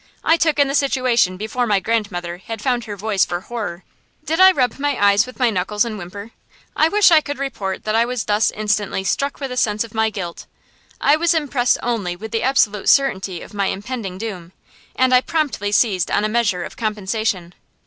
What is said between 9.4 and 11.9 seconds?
a sense of my guilt. I was impressed